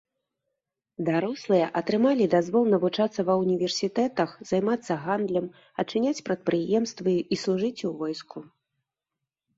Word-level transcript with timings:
Дарослыя 1.09 1.65
атрымалі 1.81 2.25
дазвол 2.35 2.65
навучацца 2.75 3.19
ва 3.29 3.35
ўніверсітэтах, 3.43 4.29
займацца 4.53 4.93
гандлем, 5.05 5.45
адчыняць 5.85 6.25
прадпрыемствы 6.31 7.13
і 7.19 7.35
служыць 7.45 7.85
у 7.91 7.93
войску. 8.01 8.37